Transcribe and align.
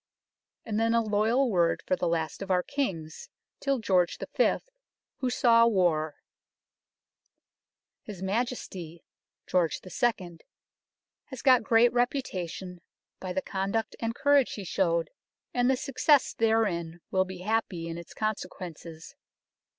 And 0.65 0.79
then 0.79 0.95
a 0.95 1.01
loyal 1.03 1.47
word 1.51 1.83
for 1.85 1.95
the 1.95 2.07
last 2.07 2.41
of 2.41 2.49
our 2.49 2.63
Kings 2.63 3.29
till 3.59 3.77
George 3.77 4.17
V., 4.35 4.55
who 5.17 5.29
saw 5.29 5.67
war" 5.67 6.15
His 8.07 8.19
Majesty 8.23 9.03
[George 9.45 9.79
II.] 9.85 10.39
has 11.25 11.43
got 11.43 11.61
great 11.61 11.93
reputation 11.93 12.81
by 13.19 13.31
the 13.31 13.43
conduct 13.43 13.95
and 13.99 14.15
courage 14.15 14.53
he 14.53 14.63
showed, 14.63 15.11
and 15.53 15.69
the 15.69 15.77
success 15.77 16.33
therein 16.33 17.01
will 17.11 17.23
be 17.23 17.41
happy 17.41 17.87
in 17.87 17.99
its 17.99 18.15
consequences. 18.15 19.13